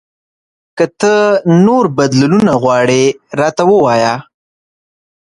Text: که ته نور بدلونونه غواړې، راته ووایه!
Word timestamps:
که 0.77 0.85
ته 0.99 1.13
نور 1.65 1.83
بدلونونه 1.97 2.53
غواړې، 2.63 3.03
راته 3.39 3.63
ووایه! 3.71 4.15